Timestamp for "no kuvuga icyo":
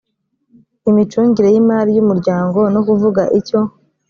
2.73-3.59